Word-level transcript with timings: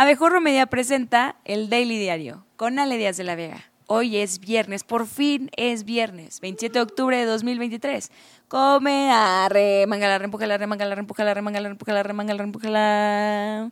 Abejorro 0.00 0.40
Media 0.40 0.64
presenta 0.64 1.36
el 1.44 1.68
Daily 1.68 1.98
Diario 1.98 2.46
con 2.56 2.78
Ale 2.78 2.96
Díaz 2.96 3.18
de 3.18 3.24
la 3.24 3.34
Vega. 3.34 3.70
Hoy 3.86 4.16
es 4.16 4.40
viernes, 4.40 4.82
por 4.82 5.06
fin 5.06 5.50
es 5.58 5.84
viernes, 5.84 6.40
27 6.40 6.72
de 6.72 6.82
octubre 6.82 7.18
de 7.18 7.26
2023. 7.26 8.10
Come, 8.48 9.10
arre, 9.12 9.86
mangala, 9.86 10.16
reempújala, 10.16 10.56
remangala, 10.56 10.94
reempújala, 10.94 11.34
remangala, 11.34 11.68
reempújala, 11.68 12.02
remangala, 12.02 12.38
reempújala. 12.38 13.70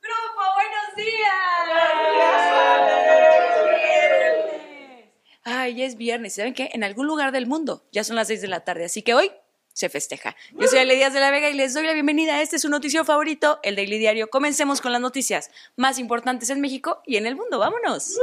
Grupo, 0.00 0.42
buenos 0.54 0.94
días. 0.96 1.42
Ay, 5.42 5.82
es 5.82 5.96
viernes. 5.96 6.36
¿Saben 6.36 6.54
qué? 6.54 6.70
En 6.72 6.84
algún 6.84 7.08
lugar 7.08 7.32
del 7.32 7.48
mundo 7.48 7.82
ya 7.90 8.04
son 8.04 8.14
las 8.14 8.28
6 8.28 8.42
de 8.42 8.46
la 8.46 8.60
tarde, 8.60 8.84
así 8.84 9.02
que 9.02 9.14
hoy 9.14 9.32
se 9.72 9.88
festeja. 9.88 10.36
Yo 10.52 10.68
soy 10.68 10.80
Ale 10.80 10.94
Díaz 10.94 11.12
de 11.12 11.20
la 11.20 11.30
Vega 11.30 11.50
y 11.50 11.54
les 11.54 11.74
doy 11.74 11.84
la 11.84 11.92
bienvenida 11.92 12.36
a 12.36 12.42
este 12.42 12.56
es 12.56 12.62
su 12.62 12.68
noticiero 12.68 13.04
favorito, 13.04 13.60
el 13.62 13.76
Daily 13.76 13.98
Diario. 13.98 14.30
Comencemos 14.30 14.80
con 14.80 14.92
las 14.92 15.00
noticias 15.00 15.50
más 15.76 15.98
importantes 15.98 16.50
en 16.50 16.60
México 16.60 17.02
y 17.06 17.16
en 17.16 17.26
el 17.26 17.36
mundo. 17.36 17.58
¡Vámonos! 17.58 18.16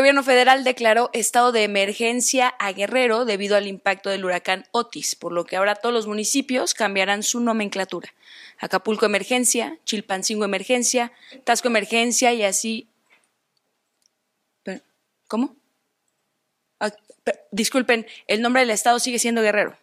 Gobierno 0.00 0.22
federal 0.22 0.64
declaró 0.64 1.10
estado 1.12 1.52
de 1.52 1.62
emergencia 1.62 2.48
a 2.58 2.72
Guerrero 2.72 3.26
debido 3.26 3.56
al 3.56 3.66
impacto 3.66 4.08
del 4.08 4.24
huracán 4.24 4.64
Otis, 4.72 5.14
por 5.14 5.32
lo 5.32 5.44
que 5.44 5.56
ahora 5.56 5.74
todos 5.74 5.94
los 5.94 6.06
municipios 6.06 6.72
cambiarán 6.72 7.22
su 7.22 7.40
nomenclatura. 7.40 8.12
Acapulco 8.58 9.04
emergencia, 9.04 9.78
Chilpancingo 9.84 10.44
emergencia, 10.44 11.12
Tasco 11.44 11.68
emergencia 11.68 12.32
y 12.32 12.42
así. 12.42 12.88
¿Cómo? 15.28 15.54
Ah, 16.80 16.92
disculpen, 17.50 18.06
el 18.26 18.40
nombre 18.40 18.60
del 18.60 18.70
estado 18.70 18.98
sigue 18.98 19.18
siendo 19.18 19.42
Guerrero. 19.42 19.76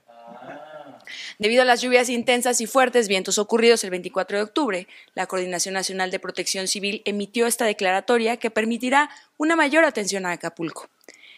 Debido 1.40 1.62
a 1.62 1.66
las 1.66 1.82
lluvias 1.82 2.10
intensas 2.10 2.62
y 2.62 2.66
fuertes 2.66 3.08
vientos 3.08 3.38
ocurridos 3.38 3.84
el 3.84 3.92
24 3.92 4.38
de 4.38 4.44
octubre, 4.44 4.88
la 5.14 5.28
Coordinación 5.28 5.76
Nacional 5.76 6.10
de 6.10 6.20
Protección 6.20 6.68
Civil 6.68 7.04
emitió 7.06 7.46
esta 7.46 7.66
declaratoria 7.66 8.38
que 8.38 8.50
permitirá 8.50 9.12
una 9.38 9.56
mayor 9.56 9.86
atención 9.86 10.26
a 10.26 10.32
Acapulco. 10.32 10.90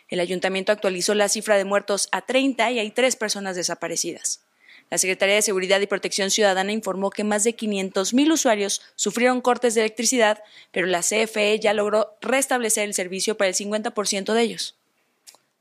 El 0.08 0.22
ayuntamiento 0.22 0.72
actualizó 0.72 1.14
la 1.16 1.28
cifra 1.28 1.58
de 1.58 1.66
muertos 1.66 2.08
a 2.14 2.22
30 2.22 2.72
y 2.72 2.80
hay 2.80 2.92
tres 2.92 3.18
personas 3.18 3.58
desaparecidas. 3.58 4.42
La 4.90 4.98
Secretaría 4.98 5.36
de 5.36 5.42
Seguridad 5.42 5.82
y 5.82 5.88
Protección 5.88 6.32
Ciudadana 6.32 6.72
informó 6.72 7.12
que 7.12 7.26
más 7.26 7.44
de 7.44 7.56
500.000 7.56 8.32
usuarios 8.32 8.82
sufrieron 8.96 9.42
cortes 9.42 9.76
de 9.76 9.82
electricidad, 9.82 10.42
pero 10.72 10.88
la 10.88 11.02
CFE 11.02 11.60
ya 11.60 11.74
logró 11.74 12.18
restablecer 12.22 12.86
el 12.86 12.94
servicio 12.94 13.38
para 13.38 13.50
el 13.50 13.56
50% 13.56 14.34
de 14.34 14.42
ellos. 14.42 14.76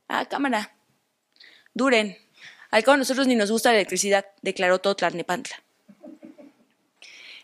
Ah, 0.06 0.26
cámara. 0.26 0.76
Duren. 1.74 2.27
Al 2.70 2.84
cabo 2.84 2.98
nosotros 2.98 3.26
ni 3.26 3.34
nos 3.34 3.50
gusta 3.50 3.70
la 3.70 3.76
electricidad, 3.76 4.26
declaró 4.42 4.78
Totlanepantla. 4.78 5.62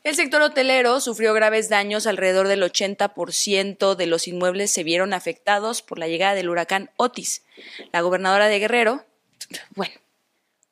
El 0.02 0.14
sector 0.16 0.42
hotelero 0.42 1.00
sufrió 1.00 1.32
graves 1.32 1.70
daños, 1.70 2.06
alrededor 2.06 2.46
del 2.46 2.62
80% 2.62 3.94
de 3.94 4.06
los 4.06 4.28
inmuebles 4.28 4.70
se 4.70 4.84
vieron 4.84 5.14
afectados 5.14 5.80
por 5.80 5.98
la 5.98 6.08
llegada 6.08 6.34
del 6.34 6.50
huracán 6.50 6.90
Otis. 6.98 7.42
La 7.90 8.02
gobernadora 8.02 8.48
de 8.48 8.58
Guerrero, 8.58 9.06
bueno, 9.74 9.94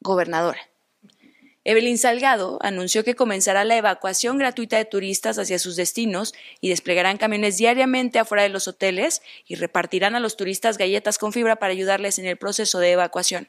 gobernadora, 0.00 0.60
Evelyn 1.64 1.96
Salgado 1.96 2.58
anunció 2.60 3.04
que 3.04 3.14
comenzará 3.14 3.64
la 3.64 3.76
evacuación 3.76 4.36
gratuita 4.36 4.76
de 4.76 4.84
turistas 4.84 5.38
hacia 5.38 5.58
sus 5.58 5.76
destinos 5.76 6.34
y 6.60 6.68
desplegarán 6.68 7.16
camiones 7.16 7.56
diariamente 7.56 8.18
afuera 8.18 8.42
de 8.42 8.48
los 8.50 8.68
hoteles 8.68 9.22
y 9.46 9.54
repartirán 9.54 10.14
a 10.14 10.20
los 10.20 10.36
turistas 10.36 10.76
galletas 10.76 11.16
con 11.16 11.32
fibra 11.32 11.56
para 11.56 11.72
ayudarles 11.72 12.18
en 12.18 12.26
el 12.26 12.36
proceso 12.36 12.80
de 12.80 12.90
evacuación 12.90 13.48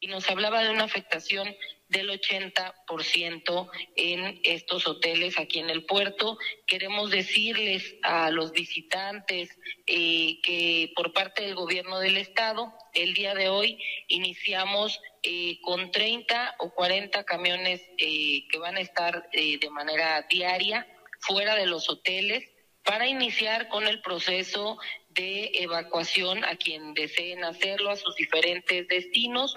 y 0.00 0.06
nos 0.08 0.28
hablaba 0.28 0.62
de 0.62 0.70
una 0.70 0.84
afectación 0.84 1.54
del 1.88 2.08
80% 2.08 3.70
en 3.96 4.40
estos 4.44 4.86
hoteles 4.86 5.38
aquí 5.38 5.58
en 5.58 5.70
el 5.70 5.84
puerto. 5.84 6.38
Queremos 6.66 7.10
decirles 7.10 7.96
a 8.02 8.30
los 8.30 8.52
visitantes 8.52 9.50
eh, 9.86 10.40
que 10.42 10.92
por 10.94 11.12
parte 11.12 11.42
del 11.42 11.54
gobierno 11.54 11.98
del 11.98 12.16
estado, 12.16 12.72
el 12.94 13.12
día 13.12 13.34
de 13.34 13.48
hoy 13.48 13.78
iniciamos 14.08 15.00
eh, 15.22 15.60
con 15.62 15.90
30 15.90 16.56
o 16.60 16.70
40 16.70 17.24
camiones 17.24 17.82
eh, 17.98 18.46
que 18.48 18.58
van 18.58 18.76
a 18.76 18.80
estar 18.80 19.28
de 19.30 19.70
manera 19.70 20.26
diaria 20.30 20.86
fuera 21.18 21.56
de 21.56 21.66
los 21.66 21.90
hoteles 21.90 22.48
para 22.84 23.06
iniciar 23.06 23.68
con 23.68 23.86
el 23.86 24.00
proceso 24.00 24.78
de 25.10 25.50
evacuación 25.54 26.44
a 26.44 26.56
quien 26.56 26.94
deseen 26.94 27.44
hacerlo 27.44 27.90
a 27.90 27.96
sus 27.96 28.14
diferentes 28.16 28.86
destinos. 28.88 29.56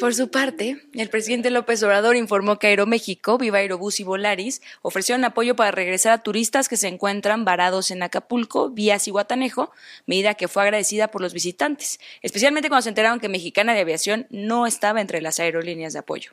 Por 0.00 0.14
su 0.14 0.30
parte, 0.30 0.82
el 0.94 1.08
presidente 1.08 1.50
López 1.50 1.82
Obrador 1.82 2.16
informó 2.16 2.58
que 2.58 2.66
Aeroméxico, 2.68 3.38
Viva 3.38 3.58
Aerobús 3.58 4.00
y 4.00 4.04
Volaris 4.04 4.60
ofrecieron 4.82 5.24
apoyo 5.24 5.56
para 5.56 5.70
regresar 5.70 6.12
a 6.12 6.22
turistas 6.22 6.68
que 6.68 6.76
se 6.76 6.88
encuentran 6.88 7.44
varados 7.44 7.90
en 7.90 8.02
Acapulco, 8.02 8.70
vía 8.70 8.98
Cihuatanejo, 8.98 9.72
medida 10.06 10.34
que 10.34 10.48
fue 10.48 10.62
agradecida 10.62 11.08
por 11.08 11.20
los 11.20 11.32
visitantes, 11.32 12.00
especialmente 12.22 12.68
cuando 12.68 12.82
se 12.82 12.88
enteraron 12.90 13.20
que 13.20 13.28
Mexicana 13.28 13.74
de 13.74 13.80
Aviación 13.80 14.26
no 14.30 14.66
estaba 14.66 15.00
entre 15.00 15.22
las 15.22 15.38
aerolíneas 15.40 15.92
de 15.92 16.00
apoyo. 16.00 16.32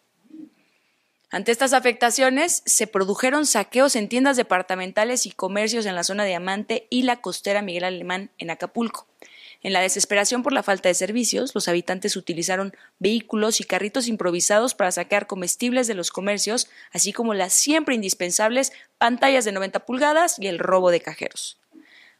Ante 1.30 1.54
estas 1.54 1.72
afectaciones, 1.72 2.62
se 2.66 2.88
produjeron 2.88 3.46
saqueos 3.46 3.96
en 3.96 4.10
tiendas 4.10 4.36
departamentales 4.36 5.26
y 5.26 5.32
comercios 5.32 5.86
en 5.86 5.96
la 5.96 6.04
zona 6.04 6.26
Diamante 6.26 6.88
y 6.90 7.04
la 7.04 7.22
costera 7.22 7.62
Miguel 7.62 7.86
Alemán 7.86 8.32
en 8.38 8.50
Acapulco. 8.50 9.08
En 9.64 9.74
la 9.74 9.82
desesperación 9.82 10.42
por 10.42 10.54
la 10.54 10.64
falta 10.64 10.90
de 10.90 10.96
servicios, 10.96 11.54
los 11.54 11.68
habitantes 11.68 12.16
utilizaron 12.16 12.74
vehículos 12.98 13.62
y 13.62 13.64
carritos 13.64 14.08
improvisados 14.08 14.74
para 14.74 14.92
sacar 14.92 15.28
comestibles 15.28 15.86
de 15.86 15.94
los 15.94 16.10
comercios, 16.10 16.68
así 16.92 17.14
como 17.14 17.36
las 17.36 17.54
siempre 17.54 17.94
indispensables 17.94 18.74
pantallas 18.98 19.46
de 19.46 19.52
90 19.52 19.86
pulgadas 19.86 20.40
y 20.40 20.48
el 20.48 20.58
robo 20.58 20.90
de 20.90 21.02
cajeros. 21.02 21.60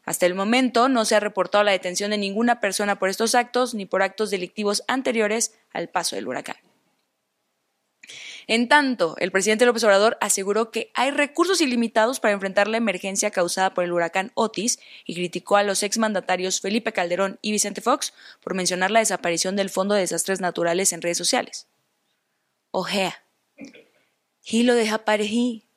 Hasta 0.04 0.26
el 0.26 0.34
momento 0.34 0.88
no 0.88 1.04
se 1.04 1.16
ha 1.16 1.20
reportado 1.20 1.64
la 1.64 1.72
detención 1.72 2.10
de 2.10 2.18
ninguna 2.18 2.60
persona 2.60 2.98
por 2.98 3.08
estos 3.08 3.34
actos 3.34 3.74
ni 3.74 3.86
por 3.86 4.02
actos 4.02 4.30
delictivos 4.30 4.84
anteriores 4.86 5.54
al 5.72 5.88
paso 5.88 6.16
del 6.16 6.28
huracán. 6.28 6.56
En 8.46 8.68
tanto, 8.68 9.14
el 9.18 9.30
presidente 9.30 9.66
López 9.66 9.84
Obrador 9.84 10.18
aseguró 10.20 10.70
que 10.70 10.90
hay 10.94 11.10
recursos 11.10 11.60
ilimitados 11.60 12.20
para 12.20 12.34
enfrentar 12.34 12.68
la 12.68 12.76
emergencia 12.76 13.30
causada 13.30 13.74
por 13.74 13.84
el 13.84 13.92
huracán 13.92 14.32
Otis 14.34 14.78
y 15.06 15.14
criticó 15.14 15.56
a 15.56 15.62
los 15.62 15.82
exmandatarios 15.82 16.60
Felipe 16.60 16.92
Calderón 16.92 17.38
y 17.42 17.52
Vicente 17.52 17.80
Fox 17.80 18.12
por 18.42 18.54
mencionar 18.54 18.90
la 18.90 19.00
desaparición 19.00 19.56
del 19.56 19.70
Fondo 19.70 19.94
de 19.94 20.00
Desastres 20.00 20.40
Naturales 20.40 20.92
en 20.92 21.02
redes 21.02 21.18
sociales. 21.18 21.68
Ojea, 22.70 23.24
y 24.44 24.62
lo 24.64 24.74
desaparecí. 24.74 25.68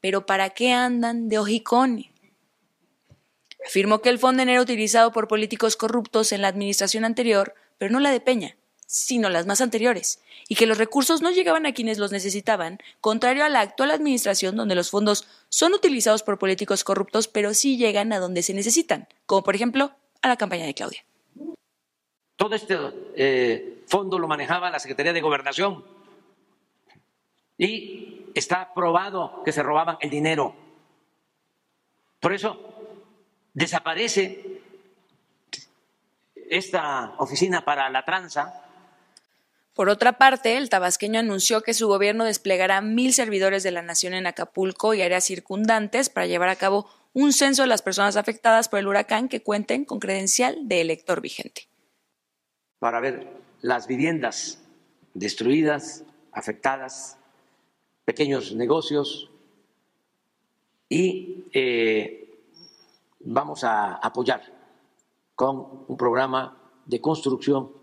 Pero 0.00 0.26
¿para 0.26 0.50
qué 0.50 0.72
andan 0.72 1.28
de 1.28 1.38
ojicón? 1.38 2.06
Afirmó 3.64 4.02
que 4.02 4.08
el 4.08 4.18
fondo 4.18 4.42
era 4.42 4.60
utilizado 4.60 5.12
por 5.12 5.28
políticos 5.28 5.76
corruptos 5.76 6.32
en 6.32 6.42
la 6.42 6.48
administración 6.48 7.04
anterior, 7.04 7.54
pero 7.78 7.92
no 7.92 8.00
la 8.00 8.10
de 8.10 8.20
Peña 8.20 8.56
sino 8.92 9.30
las 9.30 9.46
más 9.46 9.62
anteriores, 9.62 10.20
y 10.48 10.54
que 10.54 10.66
los 10.66 10.76
recursos 10.76 11.22
no 11.22 11.30
llegaban 11.30 11.64
a 11.64 11.72
quienes 11.72 11.96
los 11.96 12.12
necesitaban, 12.12 12.78
contrario 13.00 13.42
a 13.42 13.48
la 13.48 13.60
actual 13.60 13.90
administración 13.90 14.54
donde 14.54 14.74
los 14.74 14.90
fondos 14.90 15.26
son 15.48 15.72
utilizados 15.72 16.22
por 16.22 16.38
políticos 16.38 16.84
corruptos, 16.84 17.26
pero 17.26 17.54
sí 17.54 17.78
llegan 17.78 18.12
a 18.12 18.18
donde 18.18 18.42
se 18.42 18.52
necesitan, 18.52 19.08
como 19.24 19.44
por 19.44 19.54
ejemplo 19.54 19.92
a 20.20 20.28
la 20.28 20.36
campaña 20.36 20.66
de 20.66 20.74
Claudia. 20.74 21.02
Todo 22.36 22.54
este 22.54 22.76
eh, 23.16 23.82
fondo 23.88 24.18
lo 24.18 24.28
manejaba 24.28 24.70
la 24.70 24.78
Secretaría 24.78 25.14
de 25.14 25.22
Gobernación 25.22 25.82
y 27.56 28.26
está 28.34 28.74
probado 28.74 29.42
que 29.42 29.52
se 29.52 29.62
robaban 29.62 29.96
el 30.02 30.10
dinero. 30.10 30.54
Por 32.20 32.34
eso 32.34 32.60
desaparece 33.54 34.60
esta 36.50 37.14
oficina 37.16 37.64
para 37.64 37.88
la 37.88 38.04
tranza 38.04 38.61
por 39.74 39.88
otra 39.88 40.18
parte, 40.18 40.58
el 40.58 40.68
tabasqueño 40.68 41.18
anunció 41.18 41.62
que 41.62 41.72
su 41.72 41.88
gobierno 41.88 42.24
desplegará 42.24 42.82
mil 42.82 43.14
servidores 43.14 43.62
de 43.62 43.70
la 43.70 43.80
nación 43.80 44.12
en 44.12 44.26
Acapulco 44.26 44.92
y 44.92 45.00
áreas 45.00 45.24
circundantes 45.24 46.10
para 46.10 46.26
llevar 46.26 46.50
a 46.50 46.56
cabo 46.56 46.86
un 47.14 47.32
censo 47.32 47.62
de 47.62 47.68
las 47.68 47.80
personas 47.80 48.16
afectadas 48.16 48.68
por 48.68 48.78
el 48.78 48.86
huracán 48.86 49.28
que 49.28 49.42
cuenten 49.42 49.84
con 49.84 49.98
credencial 49.98 50.68
de 50.68 50.82
elector 50.82 51.22
vigente. 51.22 51.68
Para 52.78 53.00
ver 53.00 53.26
las 53.62 53.86
viviendas 53.86 54.62
destruidas, 55.14 56.04
afectadas, 56.32 57.16
pequeños 58.04 58.54
negocios 58.54 59.30
y 60.88 61.46
eh, 61.52 62.40
vamos 63.20 63.64
a 63.64 63.94
apoyar 63.94 64.42
con 65.34 65.84
un 65.88 65.96
programa 65.96 66.58
de 66.84 67.00
construcción 67.00 67.81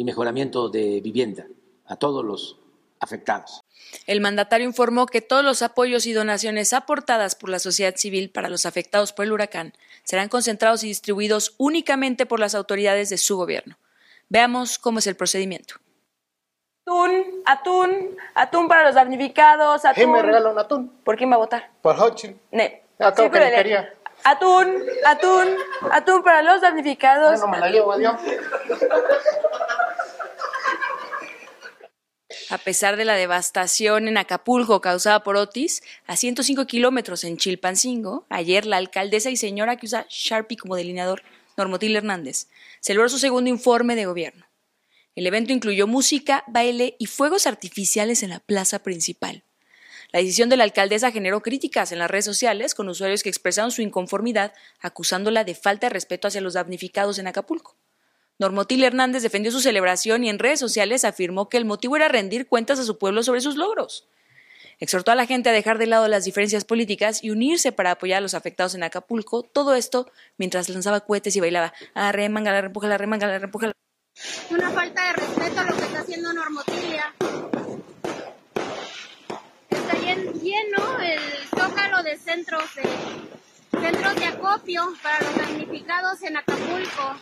y 0.00 0.04
mejoramiento 0.04 0.70
de 0.70 1.02
vivienda 1.02 1.46
a 1.84 1.94
todos 1.94 2.24
los 2.24 2.58
afectados. 3.00 3.60
El 4.06 4.22
mandatario 4.22 4.66
informó 4.66 5.04
que 5.04 5.20
todos 5.20 5.44
los 5.44 5.60
apoyos 5.60 6.06
y 6.06 6.14
donaciones 6.14 6.72
aportadas 6.72 7.34
por 7.34 7.50
la 7.50 7.58
sociedad 7.58 7.94
civil 7.96 8.30
para 8.30 8.48
los 8.48 8.64
afectados 8.64 9.12
por 9.12 9.26
el 9.26 9.32
huracán 9.32 9.74
serán 10.02 10.30
concentrados 10.30 10.84
y 10.84 10.86
distribuidos 10.86 11.54
únicamente 11.58 12.24
por 12.24 12.40
las 12.40 12.54
autoridades 12.54 13.10
de 13.10 13.18
su 13.18 13.36
gobierno. 13.36 13.76
Veamos 14.30 14.78
cómo 14.78 15.00
es 15.00 15.06
el 15.06 15.16
procedimiento. 15.16 15.74
Atún, 16.86 17.42
atún, 17.44 18.16
atún 18.34 18.68
para 18.68 18.86
los 18.86 18.94
damnificados, 18.94 19.84
atún. 19.84 19.94
¿Quién 19.96 20.12
me 20.12 20.22
regala 20.22 20.48
un 20.48 20.58
atún? 20.58 20.88
¿Por 21.04 21.18
quién 21.18 21.30
va 21.30 21.34
a 21.34 21.40
votar? 21.40 21.70
Por 21.82 21.94
Hochil. 22.00 22.40
Ne. 22.52 22.84
Acabo 22.98 23.30
que 23.30 23.38
Círculele. 23.38 23.50
ni 23.50 23.56
quería. 23.56 23.94
Atún, 24.24 24.82
atún, 25.06 25.56
atún 25.92 26.22
para 26.22 26.40
los 26.40 26.62
damnificados. 26.62 27.38
No 27.40 27.48
me 27.48 27.58
la 27.58 27.68
llevo, 27.68 27.92
adiós. 27.92 28.16
A 32.50 32.58
pesar 32.58 32.96
de 32.96 33.04
la 33.04 33.14
devastación 33.14 34.08
en 34.08 34.18
Acapulco 34.18 34.80
causada 34.80 35.22
por 35.22 35.36
Otis, 35.36 35.84
a 36.08 36.16
105 36.16 36.66
kilómetros 36.66 37.22
en 37.22 37.36
Chilpancingo, 37.36 38.26
ayer 38.28 38.66
la 38.66 38.76
alcaldesa 38.76 39.30
y 39.30 39.36
señora 39.36 39.76
que 39.76 39.86
usa 39.86 40.04
Sharpie 40.10 40.58
como 40.58 40.74
delineador, 40.74 41.22
Normotil 41.56 41.94
Hernández, 41.94 42.48
celebró 42.80 43.08
su 43.08 43.20
segundo 43.20 43.48
informe 43.48 43.94
de 43.94 44.06
gobierno. 44.06 44.46
El 45.14 45.28
evento 45.28 45.52
incluyó 45.52 45.86
música, 45.86 46.42
baile 46.48 46.96
y 46.98 47.06
fuegos 47.06 47.46
artificiales 47.46 48.24
en 48.24 48.30
la 48.30 48.40
plaza 48.40 48.82
principal. 48.82 49.44
La 50.10 50.18
decisión 50.18 50.48
de 50.48 50.56
la 50.56 50.64
alcaldesa 50.64 51.12
generó 51.12 51.42
críticas 51.42 51.92
en 51.92 52.00
las 52.00 52.10
redes 52.10 52.24
sociales 52.24 52.74
con 52.74 52.88
usuarios 52.88 53.22
que 53.22 53.28
expresaron 53.28 53.70
su 53.70 53.80
inconformidad 53.80 54.54
acusándola 54.80 55.44
de 55.44 55.54
falta 55.54 55.86
de 55.86 55.94
respeto 55.94 56.26
hacia 56.26 56.40
los 56.40 56.54
damnificados 56.54 57.20
en 57.20 57.28
Acapulco. 57.28 57.76
Normotil 58.40 58.82
Hernández 58.82 59.22
defendió 59.22 59.52
su 59.52 59.60
celebración 59.60 60.24
y 60.24 60.30
en 60.30 60.38
redes 60.38 60.58
sociales 60.58 61.04
afirmó 61.04 61.50
que 61.50 61.58
el 61.58 61.66
motivo 61.66 61.96
era 61.96 62.08
rendir 62.08 62.48
cuentas 62.48 62.78
a 62.78 62.84
su 62.84 62.96
pueblo 62.96 63.22
sobre 63.22 63.42
sus 63.42 63.56
logros. 63.56 64.08
Exhortó 64.78 65.10
a 65.10 65.14
la 65.14 65.26
gente 65.26 65.50
a 65.50 65.52
dejar 65.52 65.76
de 65.76 65.86
lado 65.86 66.08
las 66.08 66.24
diferencias 66.24 66.64
políticas 66.64 67.22
y 67.22 67.28
unirse 67.30 67.70
para 67.70 67.90
apoyar 67.90 68.16
a 68.16 68.20
los 68.22 68.32
afectados 68.32 68.74
en 68.74 68.82
Acapulco, 68.82 69.42
todo 69.42 69.74
esto 69.74 70.10
mientras 70.38 70.70
lanzaba 70.70 71.00
cohetes 71.00 71.36
y 71.36 71.40
bailaba. 71.40 71.74
Ah, 71.92 72.12
remangala, 72.12 72.62
repújala, 72.62 72.96
remangala, 72.96 73.38
repújala. 73.38 73.74
una 74.48 74.70
falta 74.70 75.04
de 75.08 75.12
respeto 75.12 75.60
a 75.60 75.64
lo 75.64 75.76
que 75.76 75.82
está 75.82 76.00
haciendo 76.00 76.32
Normotilia. 76.32 77.14
Está 79.68 79.92
llen- 79.98 80.32
lleno 80.40 80.98
el 81.00 81.20
zócalo 81.50 82.02
de 82.02 82.16
centros 82.16 82.64
de 82.74 83.80
centros 83.82 84.14
de 84.16 84.24
acopio 84.24 84.94
para 85.02 85.20
los 85.26 85.36
damnificados 85.36 86.22
en 86.22 86.38
Acapulco. 86.38 87.16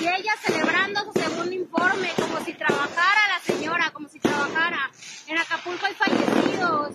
Y 0.00 0.04
ella 0.04 0.32
celebrando 0.44 1.00
su 1.04 1.20
segundo 1.20 1.52
informe, 1.52 2.10
como 2.16 2.44
si 2.44 2.54
trabajara 2.54 3.20
la 3.28 3.40
señora, 3.44 3.90
como 3.92 4.08
si 4.08 4.18
trabajara. 4.18 4.90
En 5.28 5.38
Acapulco 5.38 5.86
hay 5.86 5.94
fallecidos. 5.94 6.94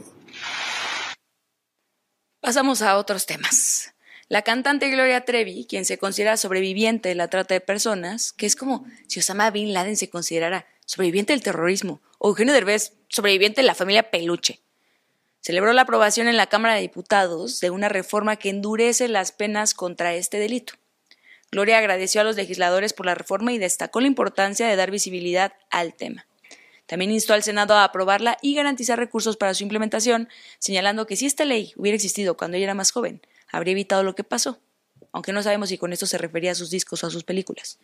Pasamos 2.39 2.81
a 2.81 2.97
otros 2.97 3.25
temas. 3.25 3.93
La 4.29 4.41
cantante 4.41 4.89
Gloria 4.89 5.23
Trevi, 5.23 5.65
quien 5.69 5.85
se 5.85 5.97
considera 5.97 6.35
sobreviviente 6.35 7.09
de 7.09 7.15
la 7.15 7.29
trata 7.29 7.53
de 7.53 7.61
personas, 7.61 8.33
que 8.33 8.45
es 8.45 8.57
como 8.57 8.85
si 9.07 9.19
Osama 9.19 9.51
Bin 9.51 9.73
Laden 9.73 9.95
se 9.95 10.09
considerara 10.09 10.65
sobreviviente 10.85 11.33
del 11.33 11.43
terrorismo, 11.43 12.01
o 12.17 12.29
Eugenio 12.29 12.53
Derbez, 12.53 12.93
sobreviviente 13.07 13.61
de 13.61 13.67
la 13.67 13.75
familia 13.75 14.11
Peluche. 14.11 14.59
Celebró 15.39 15.71
la 15.71 15.83
aprobación 15.83 16.27
en 16.27 16.35
la 16.35 16.47
Cámara 16.47 16.75
de 16.75 16.81
Diputados 16.81 17.61
de 17.61 17.69
una 17.69 17.87
reforma 17.87 18.35
que 18.35 18.49
endurece 18.49 19.07
las 19.07 19.31
penas 19.31 19.73
contra 19.73 20.13
este 20.13 20.39
delito. 20.39 20.73
Gloria 21.51 21.77
agradeció 21.77 22.21
a 22.21 22.23
los 22.23 22.35
legisladores 22.35 22.93
por 22.93 23.05
la 23.05 23.15
reforma 23.15 23.53
y 23.53 23.57
destacó 23.57 24.01
la 24.01 24.07
importancia 24.07 24.67
de 24.67 24.75
dar 24.75 24.91
visibilidad 24.91 25.53
al 25.69 25.93
tema. 25.93 26.27
También 26.87 27.11
instó 27.11 27.33
al 27.33 27.43
Senado 27.43 27.75
a 27.75 27.83
aprobarla 27.83 28.37
y 28.41 28.55
garantizar 28.55 28.97
recursos 28.97 29.37
para 29.37 29.53
su 29.53 29.63
implementación, 29.63 30.29
señalando 30.59 31.05
que 31.05 31.15
si 31.15 31.25
esta 31.25 31.45
ley 31.45 31.73
hubiera 31.75 31.95
existido 31.95 32.37
cuando 32.37 32.57
ella 32.57 32.65
era 32.65 32.73
más 32.73 32.91
joven, 32.91 33.21
habría 33.51 33.73
evitado 33.73 34.03
lo 34.03 34.15
que 34.15 34.23
pasó, 34.23 34.59
aunque 35.11 35.33
no 35.33 35.43
sabemos 35.43 35.69
si 35.69 35.77
con 35.77 35.93
esto 35.93 36.05
se 36.05 36.17
refería 36.17 36.51
a 36.51 36.55
sus 36.55 36.69
discos 36.69 37.03
o 37.03 37.07
a 37.07 37.11
sus 37.11 37.23
películas. 37.23 37.79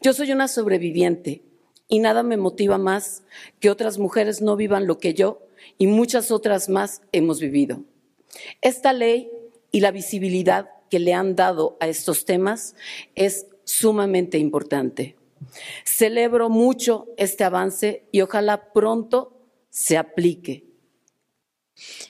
Yo 0.00 0.12
soy 0.12 0.32
una 0.32 0.48
sobreviviente 0.48 1.42
y 1.88 1.98
nada 1.98 2.22
me 2.22 2.36
motiva 2.36 2.78
más 2.78 3.22
que 3.60 3.70
otras 3.70 3.98
mujeres 3.98 4.42
no 4.42 4.56
vivan 4.56 4.86
lo 4.86 4.98
que 4.98 5.14
yo 5.14 5.46
y 5.78 5.86
muchas 5.86 6.30
otras 6.30 6.68
más 6.68 7.02
hemos 7.12 7.40
vivido. 7.40 7.82
Esta 8.60 8.92
ley 8.92 9.30
y 9.70 9.80
la 9.80 9.90
visibilidad 9.90 10.70
que 10.92 10.98
le 10.98 11.14
han 11.14 11.36
dado 11.36 11.78
a 11.80 11.88
estos 11.88 12.26
temas 12.26 12.74
es 13.14 13.46
sumamente 13.64 14.36
importante. 14.36 15.16
Celebro 15.86 16.50
mucho 16.50 17.06
este 17.16 17.44
avance 17.44 18.04
y 18.12 18.20
ojalá 18.20 18.74
pronto 18.74 19.40
se 19.70 19.96
aplique. 19.96 20.66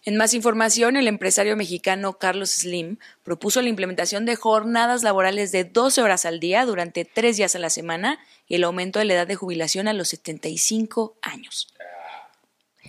En 0.05 0.17
más 0.17 0.34
información, 0.34 0.96
el 0.96 1.06
empresario 1.06 1.56
mexicano 1.56 2.19
Carlos 2.19 2.50
Slim 2.50 2.99
propuso 3.23 3.62
la 3.62 3.69
implementación 3.69 4.26
de 4.26 4.34
jornadas 4.34 5.05
laborales 5.05 5.52
de 5.52 5.62
12 5.62 6.02
horas 6.02 6.26
al 6.26 6.40
día 6.40 6.67
durante 6.67 7.05
tres 7.05 7.37
días 7.37 7.55
a 7.55 7.61
la 7.61 7.70
semana 7.70 8.19
y 8.49 8.56
el 8.56 8.64
aumento 8.64 8.99
de 8.99 9.05
la 9.05 9.14
edad 9.14 9.29
de 9.29 9.37
jubilación 9.37 9.87
a 9.87 9.93
los 9.93 10.08
75 10.08 11.14
años. 11.23 11.73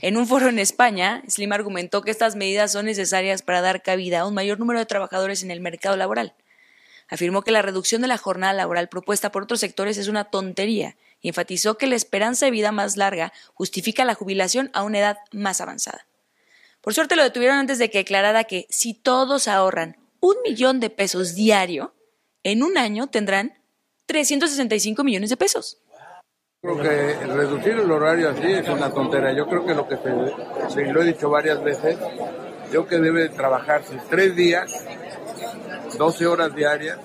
En 0.03 0.17
un 0.17 0.27
foro 0.27 0.49
en 0.49 0.59
España, 0.59 1.23
Slim 1.29 1.53
argumentó 1.53 2.01
que 2.01 2.11
estas 2.11 2.35
medidas 2.35 2.73
son 2.73 2.87
necesarias 2.87 3.41
para 3.41 3.61
dar 3.61 3.81
cabida 3.81 4.19
a 4.19 4.27
un 4.27 4.33
mayor 4.33 4.59
número 4.59 4.77
de 4.79 4.85
trabajadores 4.85 5.43
en 5.43 5.49
el 5.49 5.61
mercado 5.61 5.95
laboral. 5.95 6.35
Afirmó 7.07 7.41
que 7.41 7.51
la 7.51 7.61
reducción 7.61 8.01
de 8.01 8.09
la 8.09 8.17
jornada 8.17 8.51
laboral 8.51 8.89
propuesta 8.89 9.31
por 9.31 9.43
otros 9.43 9.61
sectores 9.61 9.97
es 9.97 10.09
una 10.09 10.25
tontería 10.25 10.97
y 11.21 11.29
enfatizó 11.29 11.77
que 11.77 11.87
la 11.87 11.95
esperanza 11.95 12.43
de 12.43 12.51
vida 12.51 12.73
más 12.73 12.97
larga 12.97 13.31
justifica 13.53 14.03
la 14.03 14.13
jubilación 14.13 14.69
a 14.73 14.83
una 14.83 14.99
edad 14.99 15.19
más 15.31 15.61
avanzada. 15.61 16.05
Por 16.81 16.93
suerte 16.93 17.15
lo 17.15 17.23
detuvieron 17.23 17.55
antes 17.55 17.77
de 17.77 17.89
que 17.89 17.99
declarara 17.99 18.43
que 18.43 18.67
si 18.69 18.93
todos 18.93 19.47
ahorran 19.47 19.95
un 20.19 20.35
millón 20.43 20.81
de 20.81 20.89
pesos 20.89 21.33
diario, 21.33 21.95
en 22.43 22.61
un 22.61 22.77
año 22.77 23.07
tendrán 23.07 23.57
365 24.07 25.01
millones 25.05 25.29
de 25.29 25.37
pesos. 25.37 25.77
Creo 26.63 26.77
que 26.77 27.13
reducir 27.27 27.73
el 27.73 27.91
horario 27.91 28.29
así 28.29 28.49
es 28.53 28.69
una 28.69 28.89
tontera. 28.89 29.33
Yo 29.33 29.45
creo 29.47 29.65
que 29.65 29.73
lo 29.75 29.85
que 29.85 29.97
se, 29.97 30.73
se- 30.73 30.93
lo 30.93 31.01
he 31.01 31.05
dicho 31.07 31.29
varias 31.29 31.61
veces, 31.61 31.97
yo 32.71 32.87
que 32.87 32.99
debe 32.99 33.27
trabajarse 33.27 33.99
tres 34.09 34.33
días, 34.33 34.73
12 35.97 36.25
horas 36.25 36.55
diarias, 36.55 36.97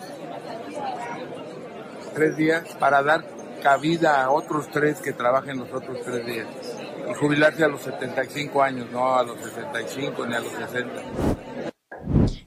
tres 2.14 2.36
días, 2.36 2.72
para 2.78 3.02
dar 3.02 3.24
cabida 3.60 4.22
a 4.22 4.30
otros 4.30 4.68
tres 4.70 5.00
que 5.00 5.12
trabajen 5.12 5.58
los 5.58 5.72
otros 5.72 6.02
tres 6.04 6.24
días. 6.24 6.46
Y 7.10 7.14
jubilarse 7.14 7.64
a 7.64 7.68
los 7.68 7.80
75 7.82 8.62
años, 8.62 8.86
no 8.92 9.16
a 9.16 9.24
los 9.24 9.40
65 9.40 10.24
ni 10.24 10.34
a 10.36 10.38
los 10.40 10.52
60. 10.52 11.02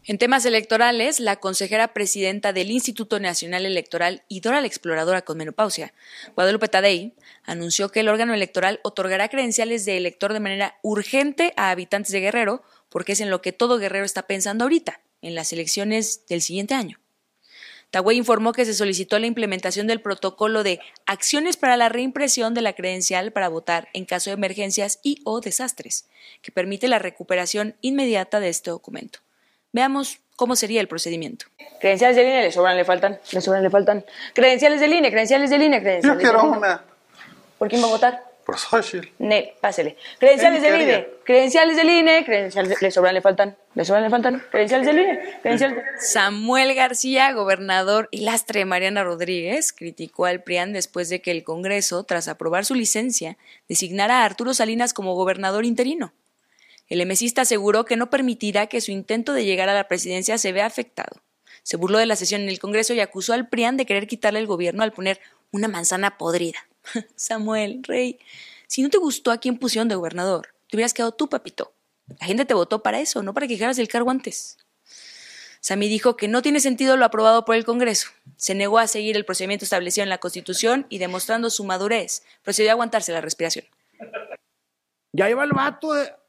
En 0.03 0.17
temas 0.17 0.45
electorales, 0.45 1.19
la 1.19 1.37
consejera 1.37 1.93
presidenta 1.93 2.53
del 2.53 2.71
Instituto 2.71 3.19
Nacional 3.19 3.65
Electoral 3.65 4.23
y 4.27 4.39
Dora 4.39 4.59
la 4.59 4.67
Exploradora 4.67 5.21
con 5.21 5.37
menopausia, 5.37 5.93
Guadalupe 6.35 6.67
Tadei, 6.67 7.13
anunció 7.43 7.89
que 7.89 8.01
el 8.01 8.09
órgano 8.09 8.33
electoral 8.33 8.79
otorgará 8.83 9.29
credenciales 9.29 9.85
de 9.85 9.97
elector 9.97 10.33
de 10.33 10.39
manera 10.39 10.79
urgente 10.81 11.53
a 11.55 11.69
habitantes 11.69 12.11
de 12.11 12.19
Guerrero, 12.19 12.63
porque 12.89 13.13
es 13.13 13.21
en 13.21 13.29
lo 13.29 13.41
que 13.41 13.53
todo 13.53 13.77
Guerrero 13.77 14.03
está 14.03 14.23
pensando 14.23 14.65
ahorita, 14.65 15.01
en 15.21 15.35
las 15.35 15.53
elecciones 15.53 16.25
del 16.27 16.41
siguiente 16.41 16.73
año. 16.73 16.99
Tagüey 17.91 18.17
informó 18.17 18.53
que 18.53 18.65
se 18.65 18.73
solicitó 18.73 19.19
la 19.19 19.27
implementación 19.27 19.85
del 19.85 20.01
protocolo 20.01 20.63
de 20.63 20.79
acciones 21.05 21.57
para 21.57 21.77
la 21.77 21.89
reimpresión 21.89 22.53
de 22.53 22.61
la 22.61 22.73
credencial 22.73 23.31
para 23.33 23.49
votar 23.49 23.89
en 23.93 24.05
caso 24.05 24.29
de 24.29 24.35
emergencias 24.35 24.99
y 25.03 25.21
o 25.25 25.41
desastres, 25.41 26.07
que 26.41 26.51
permite 26.51 26.87
la 26.87 26.99
recuperación 26.99 27.75
inmediata 27.81 28.39
de 28.39 28.49
este 28.49 28.71
documento. 28.71 29.19
Veamos 29.71 30.19
cómo 30.35 30.55
sería 30.55 30.81
el 30.81 30.87
procedimiento. 30.87 31.45
Credenciales 31.79 32.15
del 32.17 32.27
INE, 32.27 32.41
le 32.43 32.51
sobran, 32.51 32.75
le 32.75 32.85
faltan, 32.85 33.19
le 33.31 33.41
sobran, 33.41 33.63
le 33.63 33.69
faltan. 33.69 34.05
Credenciales 34.33 34.79
del 34.81 34.93
INE, 34.93 35.09
credenciales 35.09 35.49
del 35.49 35.61
INE, 35.63 35.77
Yo 35.77 35.83
credenciales 35.83 36.21
quiero 36.21 36.39
del 36.39 36.47
INE. 36.47 36.57
una. 36.57 36.83
¿Por 37.57 37.69
quién 37.69 37.81
va 37.81 37.87
a 37.87 37.89
votar? 37.89 38.23
Por 38.45 38.57
Xochitl. 38.57 39.07
Ne, 39.19 39.53
pásele. 39.61 39.95
Credenciales 40.19 40.61
del. 40.63 40.81
INE, 40.81 41.07
credenciales 41.23 41.77
del 41.77 41.89
INE, 41.89 42.25
credenciales, 42.25 42.81
le 42.81 42.91
sobran, 42.91 43.13
le 43.13 43.21
faltan, 43.21 43.55
le 43.75 43.85
sobran, 43.85 44.03
le 44.03 44.09
faltan, 44.09 44.43
credenciales 44.49 44.87
del 44.87 44.99
INE, 44.99 45.19
credenciales 45.41 45.83
Samuel 45.99 46.73
García, 46.73 47.31
gobernador 47.33 48.09
y 48.11 48.21
lastre 48.21 48.59
de 48.59 48.65
Mariana 48.65 49.03
Rodríguez, 49.03 49.71
criticó 49.71 50.25
al 50.25 50.41
PRIAN 50.41 50.73
después 50.73 51.07
de 51.09 51.21
que 51.21 51.31
el 51.31 51.43
Congreso, 51.43 52.03
tras 52.03 52.27
aprobar 52.27 52.65
su 52.65 52.73
licencia, 52.73 53.37
designara 53.69 54.21
a 54.21 54.25
Arturo 54.25 54.55
Salinas 54.55 54.93
como 54.93 55.13
gobernador 55.13 55.63
interino. 55.63 56.11
El 56.91 56.99
emesista 56.99 57.43
aseguró 57.43 57.85
que 57.85 57.95
no 57.95 58.09
permitirá 58.09 58.67
que 58.67 58.81
su 58.81 58.91
intento 58.91 59.31
de 59.31 59.45
llegar 59.45 59.69
a 59.69 59.73
la 59.73 59.87
presidencia 59.87 60.37
se 60.37 60.51
vea 60.51 60.65
afectado. 60.65 61.21
Se 61.63 61.77
burló 61.77 61.99
de 61.99 62.05
la 62.05 62.17
sesión 62.17 62.41
en 62.41 62.49
el 62.49 62.59
Congreso 62.59 62.93
y 62.93 62.99
acusó 62.99 63.31
al 63.31 63.47
PRIAN 63.47 63.77
de 63.77 63.85
querer 63.85 64.07
quitarle 64.07 64.39
el 64.39 64.45
gobierno 64.45 64.83
al 64.83 64.91
poner 64.91 65.21
una 65.51 65.69
manzana 65.69 66.17
podrida. 66.17 66.59
Samuel, 67.15 67.81
rey, 67.83 68.19
si 68.67 68.81
no 68.81 68.89
te 68.89 68.97
gustó 68.97 69.31
a 69.31 69.37
quién 69.37 69.57
pusieron 69.57 69.87
de 69.87 69.95
gobernador, 69.95 70.53
te 70.69 70.75
hubieras 70.75 70.93
quedado 70.93 71.13
tú, 71.13 71.29
papito. 71.29 71.71
La 72.19 72.25
gente 72.25 72.43
te 72.43 72.53
votó 72.53 72.83
para 72.83 72.99
eso, 72.99 73.23
no 73.23 73.33
para 73.33 73.47
que 73.47 73.53
dejaras 73.53 73.79
el 73.79 73.87
cargo 73.87 74.11
antes. 74.11 74.57
Sami 75.61 75.87
dijo 75.87 76.17
que 76.17 76.27
no 76.27 76.41
tiene 76.41 76.59
sentido 76.59 76.97
lo 76.97 77.05
aprobado 77.05 77.45
por 77.45 77.55
el 77.55 77.63
Congreso. 77.63 78.09
Se 78.35 78.53
negó 78.53 78.79
a 78.79 78.87
seguir 78.87 79.15
el 79.15 79.23
procedimiento 79.23 79.63
establecido 79.63 80.03
en 80.03 80.09
la 80.09 80.17
Constitución 80.17 80.87
y 80.89 80.97
demostrando 80.97 81.51
su 81.51 81.63
madurez, 81.63 82.23
procedió 82.43 82.71
a 82.71 82.73
aguantarse 82.73 83.13
la 83.13 83.21
respiración. 83.21 83.63
Ya 85.13 85.29
iba 85.29 85.45
el 85.45 85.53
vato 85.53 85.93
de 85.93 86.20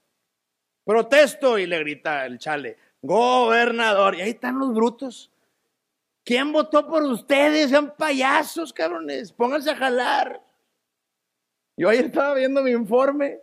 protesto 0.84 1.58
y 1.58 1.66
le 1.66 1.78
grita 1.80 2.26
el 2.26 2.38
chale, 2.38 2.78
gobernador. 3.00 4.14
Y 4.14 4.20
ahí 4.22 4.30
están 4.30 4.58
los 4.58 4.74
brutos. 4.74 5.30
¿Quién 6.24 6.52
votó 6.52 6.86
por 6.86 7.02
ustedes? 7.02 7.70
Sean 7.70 7.94
payasos, 7.96 8.72
cabrones. 8.72 9.32
Pónganse 9.32 9.70
a 9.70 9.76
jalar. 9.76 10.42
Yo 11.76 11.88
ayer 11.88 12.06
estaba 12.06 12.34
viendo 12.34 12.62
mi 12.62 12.70
informe 12.70 13.40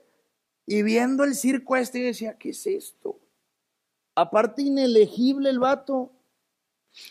y 0.66 0.84
viendo 0.84 1.24
el 1.24 1.36
circo 1.36 1.76
este 1.76 2.00
y 2.00 2.04
decía, 2.04 2.38
¿qué 2.38 2.50
es 2.50 2.66
esto? 2.68 3.20
Aparte 4.16 4.62
inelegible 4.62 5.50
el 5.50 5.60
vato. 5.60 6.12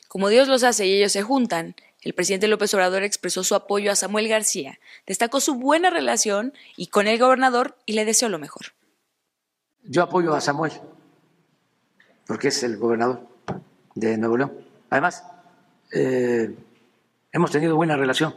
Como 0.08 0.28
Dios 0.28 0.48
los 0.48 0.64
hace 0.64 0.86
y 0.86 0.94
ellos 0.94 1.12
se 1.12 1.22
juntan, 1.22 1.74
el 2.02 2.14
presidente 2.14 2.48
López 2.48 2.72
Obrador 2.74 3.02
expresó 3.02 3.42
su 3.42 3.54
apoyo 3.54 3.90
a 3.90 3.96
Samuel 3.96 4.28
García, 4.28 4.78
destacó 5.06 5.40
su 5.40 5.56
buena 5.56 5.90
relación 5.90 6.54
y 6.76 6.86
con 6.86 7.08
el 7.08 7.18
gobernador 7.18 7.76
y 7.84 7.94
le 7.94 8.04
deseó 8.04 8.28
lo 8.28 8.38
mejor. 8.38 8.77
Yo 9.90 10.02
apoyo 10.02 10.34
a 10.34 10.40
Samuel, 10.42 10.72
porque 12.26 12.48
es 12.48 12.62
el 12.62 12.76
gobernador 12.76 13.26
de 13.94 14.18
Nuevo 14.18 14.36
León. 14.36 14.52
Además, 14.90 15.24
eh, 15.90 16.54
hemos 17.32 17.50
tenido 17.50 17.74
buena 17.74 17.96
relación 17.96 18.34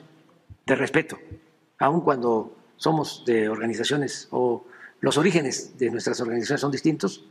de 0.66 0.76
respeto, 0.76 1.20
aun 1.78 2.00
cuando 2.00 2.56
somos 2.78 3.26
de 3.26 3.50
organizaciones 3.50 4.30
o 4.32 4.64
los 5.02 5.18
orígenes 5.18 5.78
de 5.78 5.92
nuestras 5.92 6.22
organizaciones 6.22 6.62
son 6.62 6.72
distintos, 6.72 7.26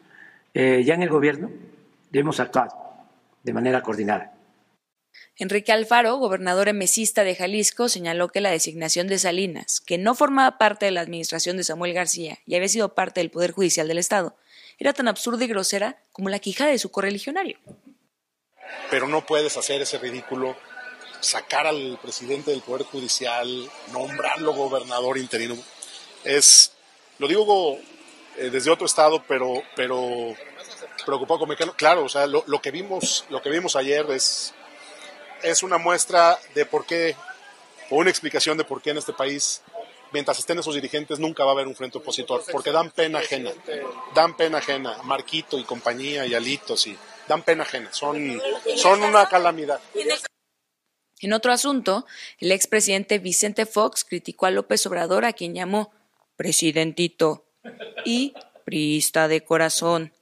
eh, 0.53 0.85
ya 0.85 0.93
en 0.93 1.03
el 1.03 1.09
gobierno 1.09 1.51
hemos 2.13 2.41
actuado 2.41 2.77
de 3.43 3.55
manera 3.55 3.83
coordinada. 3.83 4.35
Enrique 5.41 5.73
Alfaro, 5.73 6.17
gobernador 6.17 6.69
emesista 6.69 7.25
de 7.25 7.35
Jalisco, 7.35 7.89
señaló 7.89 8.29
que 8.29 8.43
la 8.43 8.51
designación 8.51 9.07
de 9.09 9.19
Salinas, 9.19 9.81
que 9.81 9.97
no 9.97 10.15
formaba 10.15 10.59
parte 10.59 10.85
de 10.85 10.91
la 10.91 11.01
administración 11.01 11.57
de 11.57 11.65
Samuel 11.65 11.95
García 11.95 12.41
y 12.45 12.57
había 12.57 12.69
sido 12.69 12.95
parte 12.95 13.21
del 13.21 13.31
Poder 13.31 13.53
Judicial 13.53 13.89
del 13.89 13.97
Estado, 13.97 14.37
era 14.79 14.93
tan 14.93 15.09
absurda 15.09 15.43
y 15.43 15.49
grosera 15.49 15.99
como 16.13 16.29
la 16.29 16.41
quijada 16.41 16.73
de 16.73 16.79
su 16.79 16.91
correligionario. 16.91 17.57
Pero 18.91 19.09
no 19.09 19.25
puedes 19.25 19.57
hacer 19.57 19.81
ese 19.81 19.97
ridículo, 19.97 20.59
sacar 21.21 21.67
al 21.67 21.99
presidente 22.03 22.51
del 22.51 22.61
Poder 22.61 22.83
Judicial, 22.85 23.49
nombrarlo 23.93 24.53
gobernador 24.53 25.17
interino. 25.17 25.57
Es, 26.23 26.73
lo 27.19 27.27
digo 27.27 27.79
eh, 28.37 28.51
desde 28.51 28.71
otro 28.71 28.85
estado, 28.85 29.25
pero, 29.27 29.63
pero 29.75 30.35
preocupado 31.07 31.41
con 31.41 31.49
Mexicano. 31.49 31.73
Claro, 31.79 32.05
o 32.05 32.11
sea, 32.11 32.27
lo, 32.27 32.45
que 32.61 32.71
vimos, 32.71 33.25
lo 33.31 33.41
que 33.41 33.49
vimos 33.49 33.75
ayer 33.75 34.05
es, 34.11 34.53
es 35.43 35.63
una 35.63 35.79
muestra 35.79 36.39
de 36.55 36.67
por 36.67 36.87
qué, 36.87 37.17
o 37.91 37.97
una 37.97 38.11
explicación 38.11 38.57
de 38.59 38.65
por 38.65 38.83
qué 38.83 38.91
en 38.91 38.99
este 38.99 39.13
país, 39.13 39.63
mientras 40.13 40.39
estén 40.39 40.59
esos 40.59 40.75
dirigentes, 40.75 41.19
nunca 41.19 41.45
va 41.45 41.51
a 41.51 41.55
haber 41.55 41.67
un 41.67 41.75
frente 41.75 41.99
opositor, 41.99 42.43
porque 42.51 42.71
dan 42.71 42.91
pena 42.91 43.19
ajena, 43.19 43.51
dan 44.15 44.37
pena 44.37 44.59
ajena, 44.59 44.97
Marquito 45.05 45.59
y 45.59 45.65
compañía 45.65 46.27
y 46.27 46.35
Alitos 46.35 46.87
y 46.87 46.97
dan 47.29 47.43
pena 47.43 47.63
ajena, 47.63 47.93
son, 47.93 48.41
son 48.77 49.03
una 49.03 49.27
calamidad. 49.29 49.81
En 51.21 51.33
otro 51.35 51.53
asunto, 51.53 52.07
el 52.39 52.51
expresidente 52.51 53.19
Vicente 53.19 53.67
Fox 53.67 54.05
criticó 54.05 54.47
a 54.47 54.51
López 54.51 54.87
Obrador, 54.87 55.27
a 55.27 55.35
quien 55.35 55.55
llamó 55.55 55.93
presidentito 56.37 57.45
y 58.07 58.33
priista 58.65 59.29
de 59.29 59.45
corazón. 59.45 60.15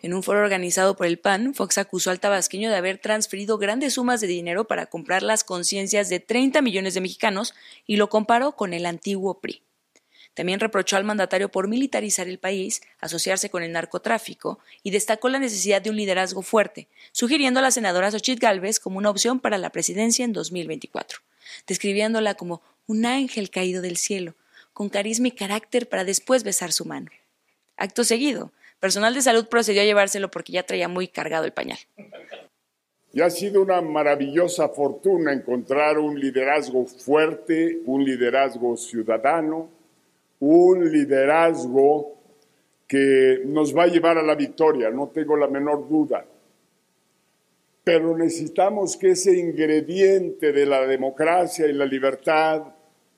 En 0.00 0.14
un 0.14 0.22
foro 0.22 0.40
organizado 0.40 0.96
por 0.96 1.06
el 1.06 1.18
PAN, 1.18 1.54
Fox 1.54 1.76
acusó 1.78 2.10
al 2.10 2.20
tabasqueño 2.20 2.70
de 2.70 2.76
haber 2.76 2.98
transferido 2.98 3.58
grandes 3.58 3.94
sumas 3.94 4.20
de 4.20 4.28
dinero 4.28 4.66
para 4.66 4.86
comprar 4.86 5.24
las 5.24 5.42
conciencias 5.42 6.08
de 6.08 6.20
30 6.20 6.62
millones 6.62 6.94
de 6.94 7.00
mexicanos 7.00 7.54
y 7.86 7.96
lo 7.96 8.08
comparó 8.08 8.52
con 8.52 8.74
el 8.74 8.86
antiguo 8.86 9.40
PRI. 9.40 9.62
También 10.34 10.60
reprochó 10.60 10.96
al 10.96 11.02
mandatario 11.02 11.50
por 11.50 11.66
militarizar 11.66 12.28
el 12.28 12.38
país, 12.38 12.80
asociarse 13.00 13.50
con 13.50 13.64
el 13.64 13.72
narcotráfico 13.72 14.60
y 14.84 14.92
destacó 14.92 15.28
la 15.28 15.40
necesidad 15.40 15.82
de 15.82 15.90
un 15.90 15.96
liderazgo 15.96 16.42
fuerte, 16.42 16.86
sugiriendo 17.10 17.58
a 17.58 17.62
la 17.64 17.72
senadora 17.72 18.12
Xochitl 18.12 18.40
Gálvez 18.40 18.78
como 18.78 18.98
una 18.98 19.10
opción 19.10 19.40
para 19.40 19.58
la 19.58 19.70
presidencia 19.70 20.24
en 20.24 20.32
2024, 20.32 21.18
describiéndola 21.66 22.34
como 22.34 22.62
un 22.86 23.04
ángel 23.04 23.50
caído 23.50 23.82
del 23.82 23.96
cielo, 23.96 24.36
con 24.72 24.90
carisma 24.90 25.26
y 25.26 25.32
carácter 25.32 25.88
para 25.88 26.04
después 26.04 26.44
besar 26.44 26.70
su 26.70 26.84
mano. 26.84 27.10
Acto 27.76 28.04
seguido, 28.04 28.52
personal 28.80 29.14
de 29.14 29.22
salud 29.22 29.46
procedió 29.48 29.82
a 29.82 29.84
llevárselo 29.84 30.30
porque 30.30 30.52
ya 30.52 30.62
traía 30.62 30.88
muy 30.88 31.08
cargado 31.08 31.44
el 31.44 31.52
pañal. 31.52 31.78
Y 33.12 33.20
ha 33.20 33.30
sido 33.30 33.62
una 33.62 33.80
maravillosa 33.80 34.68
fortuna 34.68 35.32
encontrar 35.32 35.98
un 35.98 36.18
liderazgo 36.20 36.86
fuerte, 36.86 37.80
un 37.86 38.04
liderazgo 38.04 38.76
ciudadano, 38.76 39.70
un 40.40 40.92
liderazgo 40.92 42.18
que 42.86 43.42
nos 43.44 43.76
va 43.76 43.84
a 43.84 43.88
llevar 43.88 44.18
a 44.18 44.22
la 44.22 44.34
victoria, 44.34 44.90
no 44.90 45.08
tengo 45.08 45.36
la 45.36 45.46
menor 45.46 45.88
duda. 45.88 46.24
Pero 47.84 48.16
necesitamos 48.16 48.96
que 48.96 49.10
ese 49.10 49.38
ingrediente 49.38 50.52
de 50.52 50.66
la 50.66 50.86
democracia 50.86 51.66
y 51.66 51.72
la 51.72 51.86
libertad, 51.86 52.62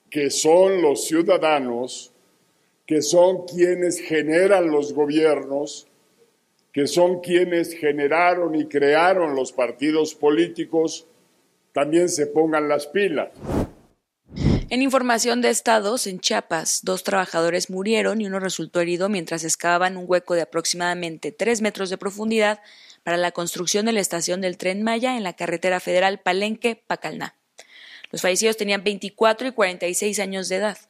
que 0.08 0.30
son 0.30 0.82
los 0.82 1.06
ciudadanos, 1.06 2.12
que 2.90 3.02
son 3.02 3.46
quienes 3.46 4.00
generan 4.00 4.72
los 4.72 4.94
gobiernos, 4.94 5.86
que 6.72 6.88
son 6.88 7.20
quienes 7.20 7.72
generaron 7.72 8.56
y 8.56 8.66
crearon 8.66 9.36
los 9.36 9.52
partidos 9.52 10.16
políticos, 10.16 11.06
también 11.72 12.08
se 12.08 12.26
pongan 12.26 12.68
las 12.68 12.88
pilas. 12.88 13.28
En 14.34 14.82
información 14.82 15.40
de 15.40 15.50
estados, 15.50 16.08
en 16.08 16.18
Chiapas, 16.18 16.80
dos 16.82 17.04
trabajadores 17.04 17.70
murieron 17.70 18.20
y 18.20 18.26
uno 18.26 18.40
resultó 18.40 18.80
herido 18.80 19.08
mientras 19.08 19.44
excavaban 19.44 19.96
un 19.96 20.06
hueco 20.08 20.34
de 20.34 20.42
aproximadamente 20.42 21.30
tres 21.30 21.60
metros 21.60 21.90
de 21.90 21.96
profundidad 21.96 22.58
para 23.04 23.18
la 23.18 23.30
construcción 23.30 23.86
de 23.86 23.92
la 23.92 24.00
estación 24.00 24.40
del 24.40 24.56
tren 24.56 24.82
Maya 24.82 25.16
en 25.16 25.22
la 25.22 25.34
carretera 25.34 25.78
federal 25.78 26.18
Palenque-Pacalná. 26.18 27.36
Los 28.10 28.22
fallecidos 28.22 28.56
tenían 28.56 28.82
24 28.82 29.46
y 29.46 29.52
46 29.52 30.18
años 30.18 30.48
de 30.48 30.56
edad. 30.56 30.89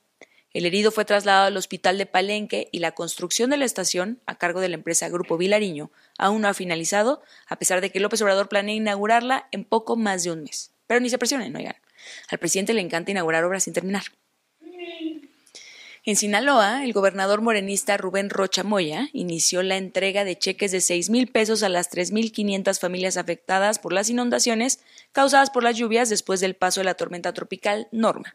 El 0.52 0.66
herido 0.66 0.90
fue 0.90 1.04
trasladado 1.04 1.47
al 1.47 1.57
hospital 1.57 1.97
de 1.97 2.07
Palenque 2.07 2.69
y 2.73 2.80
la 2.80 2.92
construcción 2.92 3.50
de 3.50 3.57
la 3.57 3.64
estación, 3.64 4.21
a 4.26 4.37
cargo 4.37 4.61
de 4.61 4.69
la 4.69 4.75
empresa 4.75 5.09
Grupo 5.09 5.37
Vilariño, 5.37 5.92
aún 6.19 6.42
no 6.42 6.49
ha 6.49 6.54
finalizado, 6.54 7.23
a 7.47 7.57
pesar 7.57 7.80
de 7.80 7.90
que 7.90 8.00
López 8.00 8.21
Obrador 8.23 8.49
planea 8.49 8.75
inaugurarla 8.75 9.49
en 9.52 9.64
poco 9.64 9.97
más 9.97 10.25
de 10.25 10.33
un 10.33 10.42
mes. 10.42 10.73
Pero 10.88 11.00
ni 11.00 11.09
se 11.09 11.19
presionen, 11.19 11.54
oigan. 11.54 11.76
Al 12.30 12.38
presidente 12.38 12.75
le 12.75 12.80
encanta 12.80 13.12
inaugurar 13.12 13.45
obras 13.45 13.64
sin 13.64 13.75
terminar. 13.75 14.02
En 16.04 16.16
Sinaloa, 16.16 16.83
el 16.83 16.95
gobernador 16.95 17.42
morenista 17.42 17.97
Rubén 17.97 18.30
Rocha 18.30 18.64
Moya 18.64 19.11
inició 19.12 19.62
la 19.62 19.76
entrega 19.76 20.25
de 20.25 20.37
cheques 20.37 20.73
de 20.73 20.80
seis 20.80 21.11
mil 21.11 21.28
pesos 21.28 21.62
a 21.62 21.69
las 21.69 21.90
3.500 21.92 22.80
familias 22.80 23.19
afectadas 23.19 23.78
por 23.78 23.92
las 23.92 24.09
inundaciones 24.09 24.80
causadas 25.12 25.50
por 25.50 25.62
las 25.62 25.76
lluvias 25.76 26.09
después 26.09 26.40
del 26.40 26.57
paso 26.57 26.80
de 26.80 26.85
la 26.85 26.95
tormenta 26.95 27.35
tropical 27.35 27.87
Norma. 27.92 28.35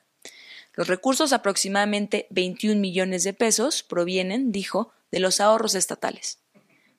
Los 0.76 0.88
recursos, 0.88 1.34
aproximadamente 1.34 2.28
21 2.30 2.80
millones 2.80 3.24
de 3.24 3.34
pesos, 3.34 3.84
provienen, 3.84 4.52
dijo, 4.52 4.92
de 5.12 5.20
los 5.20 5.40
ahorros 5.40 5.76
estatales. 5.76 6.40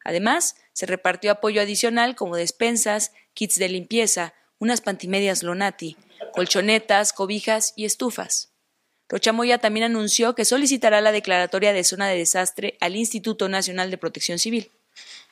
Además, 0.05 0.57
se 0.73 0.87
repartió 0.87 1.31
apoyo 1.31 1.61
adicional 1.61 2.17
como 2.17 2.37
despensas, 2.37 3.13
kits 3.35 3.59
de 3.59 3.69
limpieza, 3.69 4.35
unas 4.59 4.81
pantimedias 4.81 5.43
Lonati, 5.43 5.97
colchonetas, 6.33 7.13
cobijas 7.13 7.75
y 7.77 7.85
estufas. 7.85 8.53
Rochamoya 9.09 9.59
también 9.59 9.85
anunció 9.85 10.35
que 10.35 10.45
solicitará 10.45 11.01
la 11.01 11.13
declaratoria 11.13 11.73
de 11.73 11.85
zona 11.85 12.09
de 12.09 12.17
desastre 12.17 12.77
al 12.81 12.97
Instituto 12.97 13.49
Nacional 13.49 13.91
de 13.91 13.99
Protección 13.99 14.39
Civil. 14.39 14.73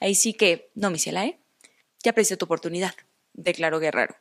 Ahí 0.00 0.14
sí 0.14 0.34
que, 0.34 0.70
no, 0.74 0.90
me 0.90 0.98
¿eh? 0.98 1.38
Ya 2.02 2.10
apreció 2.10 2.36
tu 2.36 2.44
oportunidad, 2.44 2.94
declaró 3.32 3.80
Guerrero. 3.80 4.16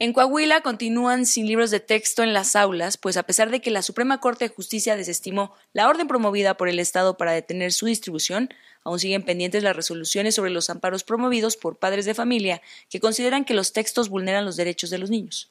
En 0.00 0.12
Coahuila 0.12 0.60
continúan 0.60 1.26
sin 1.26 1.48
libros 1.48 1.72
de 1.72 1.80
texto 1.80 2.22
en 2.22 2.32
las 2.32 2.54
aulas, 2.54 2.96
pues 2.96 3.16
a 3.16 3.24
pesar 3.24 3.50
de 3.50 3.60
que 3.60 3.72
la 3.72 3.82
Suprema 3.82 4.20
Corte 4.20 4.44
de 4.44 4.54
Justicia 4.54 4.94
desestimó 4.94 5.56
la 5.72 5.88
orden 5.88 6.06
promovida 6.06 6.56
por 6.56 6.68
el 6.68 6.78
Estado 6.78 7.16
para 7.16 7.32
detener 7.32 7.72
su 7.72 7.86
distribución, 7.86 8.48
aún 8.84 9.00
siguen 9.00 9.24
pendientes 9.24 9.64
las 9.64 9.74
resoluciones 9.74 10.36
sobre 10.36 10.52
los 10.52 10.70
amparos 10.70 11.02
promovidos 11.02 11.56
por 11.56 11.80
padres 11.80 12.04
de 12.04 12.14
familia 12.14 12.62
que 12.88 13.00
consideran 13.00 13.44
que 13.44 13.54
los 13.54 13.72
textos 13.72 14.08
vulneran 14.08 14.44
los 14.44 14.54
derechos 14.54 14.90
de 14.90 14.98
los 14.98 15.10
niños. 15.10 15.50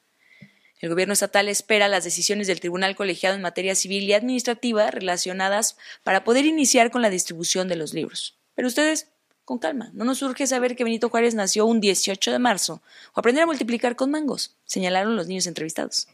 El 0.80 0.88
gobierno 0.88 1.12
estatal 1.12 1.50
espera 1.50 1.86
las 1.86 2.04
decisiones 2.04 2.46
del 2.46 2.60
Tribunal 2.60 2.96
Colegiado 2.96 3.36
en 3.36 3.42
materia 3.42 3.74
civil 3.74 4.04
y 4.04 4.14
administrativa 4.14 4.90
relacionadas 4.90 5.76
para 6.04 6.24
poder 6.24 6.46
iniciar 6.46 6.90
con 6.90 7.02
la 7.02 7.10
distribución 7.10 7.68
de 7.68 7.76
los 7.76 7.92
libros. 7.92 8.38
Pero 8.54 8.68
ustedes 8.68 9.08
con 9.48 9.58
calma. 9.58 9.90
No 9.94 10.04
nos 10.04 10.20
urge 10.20 10.46
saber 10.46 10.76
que 10.76 10.84
Benito 10.84 11.08
Juárez 11.08 11.34
nació 11.34 11.64
un 11.64 11.80
18 11.80 12.32
de 12.32 12.38
marzo 12.38 12.82
o 13.14 13.18
aprender 13.18 13.44
a 13.44 13.46
multiplicar 13.46 13.96
con 13.96 14.10
mangos, 14.10 14.54
señalaron 14.66 15.16
los 15.16 15.26
niños 15.26 15.46
entrevistados. 15.46 16.06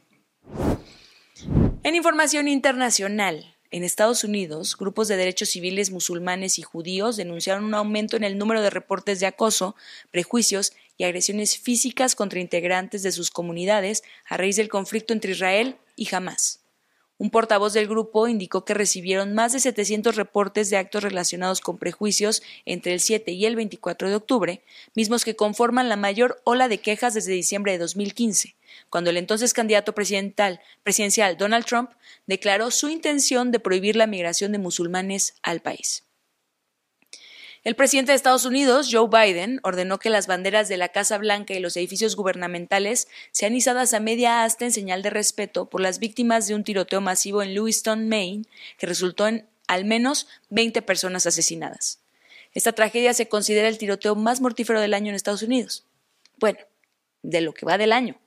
En 1.83 1.97
información 1.97 2.47
internacional, 2.47 3.57
en 3.73 3.83
Estados 3.83 4.23
Unidos, 4.23 4.77
grupos 4.79 5.09
de 5.09 5.17
derechos 5.17 5.49
civiles 5.49 5.91
musulmanes 5.91 6.61
y 6.61 6.63
judíos 6.63 7.17
denunciaron 7.17 7.65
un 7.65 7.75
aumento 7.75 8.17
en 8.17 8.23
el 8.23 8.39
número 8.39 8.63
de 8.63 8.71
reportes 8.71 9.19
de 9.19 9.27
acoso, 9.27 9.75
prejuicios 10.13 10.73
y 10.97 11.03
agresiones 11.03 11.59
físicas 11.59 12.15
contra 12.15 12.39
integrantes 12.39 13.03
de 13.03 13.11
sus 13.11 13.33
comunidades 13.33 14.05
a 14.27 14.37
raíz 14.37 14.55
del 14.55 14.69
conflicto 14.69 15.13
entre 15.13 15.33
Israel 15.33 15.77
y 15.97 16.15
Hamas. 16.15 16.64
Un 17.17 17.31
portavoz 17.31 17.73
del 17.73 17.87
grupo 17.87 18.27
indicó 18.27 18.65
que 18.65 18.75
recibieron 18.75 19.35
más 19.35 19.53
de 19.53 19.61
700 19.61 20.17
reportes 20.17 20.69
de 20.69 20.77
actos 20.77 21.05
relacionados 21.05 21.61
con 21.61 21.79
prejuicios 21.79 22.43
entre 22.65 22.93
el 22.93 23.01
7 23.01 23.31
y 23.31 23.47
el 23.47 23.55
24 23.55 24.09
de 24.09 24.17
octubre, 24.17 24.63
mismos 24.95 25.25
que 25.25 25.37
conforman 25.37 25.89
la 25.89 25.97
mayor 25.97 26.41
ola 26.43 26.69
de 26.69 26.79
quejas 26.79 27.15
desde 27.15 27.33
diciembre 27.33 27.71
de 27.71 27.79
2015, 27.79 28.57
cuando 28.91 29.11
el 29.11 29.17
entonces 29.17 29.55
candidato 29.55 29.95
presidencial, 29.95 30.61
presidencial 30.83 31.37
Donald 31.37 31.67
Trump 31.67 31.91
declaró 32.27 32.73
su 32.73 32.89
intención 32.89 33.53
de 33.53 33.61
prohibir 33.61 33.95
la 33.95 34.09
migración 34.09 34.51
de 34.51 34.59
musulmanes 34.59 35.35
al 35.43 35.61
país. 35.61 36.05
El 37.65 37.77
presidente 37.77 38.13
de 38.13 38.17
Estados 38.17 38.45
Unidos, 38.45 38.91
Joe 38.93 39.09
Biden, 39.09 39.59
ordenó 39.63 39.99
que 39.99 40.11
las 40.11 40.27
banderas 40.27 40.69
de 40.69 40.77
la 40.77 40.91
Casa 40.91 41.17
Blanca 41.17 41.55
y 41.55 41.61
los 41.61 41.79
edificios 41.79 42.15
gubernamentales 42.15 43.09
sean 43.33 43.55
izadas 43.55 43.95
a 43.95 44.01
media 44.01 44.45
asta 44.45 44.67
en 44.67 44.71
señal 44.71 45.01
de 45.01 45.09
respeto 45.09 45.71
por 45.71 45.81
las 45.81 45.99
víctimas 45.99 46.47
de 46.47 46.55
un 46.55 46.63
tiroteo 46.63 47.01
masivo 47.01 47.43
en 47.43 47.55
Lewiston, 47.55 48.07
Maine, 48.07 48.45
que 48.77 48.87
resultó 48.87 49.27
en 49.29 49.49
al 49.67 49.87
menos 49.87 50.29
20 50.51 50.83
personas 50.83 51.27
asesinadas. 51.27 52.01
Esta 52.53 52.73
tragedia 52.73 53.15
se 53.15 53.29
considera 53.29 53.69
el 53.69 53.79
tiroteo 53.79 54.15
más 54.15 54.43
mortífero 54.43 54.83
del 54.83 54.93
año 54.93 55.09
en 55.09 55.15
Estados 55.15 55.43
Unidos. 55.43 55.87
Bueno, 56.39 56.59
de 57.23 57.41
lo 57.41 57.55
que 57.55 57.65
va 57.65 57.79
del 57.79 57.93
año. 57.93 58.21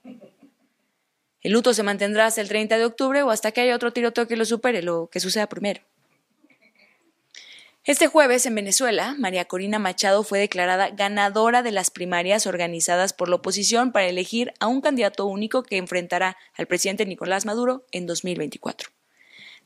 El 1.42 1.52
luto 1.52 1.76
se 1.76 1.84
mantendrá 1.84 2.26
hasta 2.26 2.42
el 2.42 2.48
30 2.48 2.80
de 2.80 2.86
octubre 2.86 3.22
o 3.22 3.30
hasta 3.30 3.52
que 3.52 3.62
haya 3.62 3.76
otro 3.76 3.94
tiroteo 3.94 4.28
que 4.28 4.36
lo 4.36 4.46
supere, 4.46 4.82
lo 4.82 5.12
que 5.12 5.20
suceda 5.20 5.48
primero. 5.48 5.84
Este 7.88 8.08
jueves 8.08 8.46
en 8.46 8.54
Venezuela, 8.54 9.16
María 9.18 9.46
Corina 9.46 9.80
Machado 9.80 10.26
fue 10.26 10.40
declarada 10.40 10.90
ganadora 10.90 11.64
de 11.64 11.72
las 11.72 11.90
primarias 11.90 12.46
organizadas 12.46 13.14
por 13.14 13.30
la 13.30 13.38
oposición 13.38 13.94
para 13.94 14.08
elegir 14.08 14.54
a 14.60 14.68
un 14.68 14.82
candidato 14.82 15.26
único 15.26 15.64
que 15.64 15.78
enfrentará 15.78 16.36
al 16.58 16.68
presidente 16.68 17.06
Nicolás 17.06 17.46
Maduro 17.46 17.86
en 17.94 18.06
2024. 18.06 18.90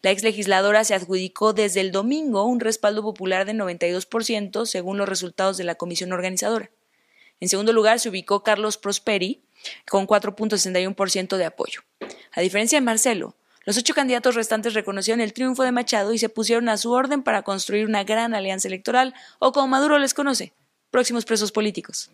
La 0.03 0.11
ex 0.11 0.21
legisladora 0.21 0.83
se 0.83 0.93
adjudicó 0.93 1.53
desde 1.53 1.81
el 1.81 1.91
domingo 1.91 2.45
un 2.45 2.59
respaldo 2.59 3.01
popular 3.01 3.47
del 3.47 3.57
92% 3.57 4.67
según 4.67 4.99
los 4.99 5.09
resultados 5.09 5.57
de 5.57 5.63
la 5.63 5.73
comisión 5.73 6.13
organizadora. 6.13 6.69
En 7.39 7.49
segundo 7.49 7.73
lugar 7.73 7.99
se 7.99 8.09
ubicó 8.09 8.43
Carlos 8.43 8.77
Prosperi 8.77 9.41
con 9.89 10.05
4.61% 10.05 11.37
de 11.37 11.45
apoyo. 11.45 11.81
A 12.33 12.41
diferencia 12.41 12.77
de 12.77 12.85
Marcelo, 12.85 13.35
los 13.63 13.77
ocho 13.77 13.93
candidatos 13.93 14.35
restantes 14.35 14.73
reconocieron 14.73 15.21
el 15.21 15.33
triunfo 15.33 15.63
de 15.63 15.71
Machado 15.71 16.13
y 16.13 16.17
se 16.17 16.29
pusieron 16.29 16.67
a 16.67 16.77
su 16.77 16.91
orden 16.91 17.21
para 17.21 17.43
construir 17.43 17.85
una 17.85 18.03
gran 18.03 18.33
alianza 18.33 18.67
electoral, 18.67 19.13
o 19.39 19.51
como 19.51 19.67
Maduro 19.67 19.99
les 19.99 20.15
conoce, 20.15 20.53
próximos 20.89 21.25
presos 21.25 21.51
políticos. 21.51 22.09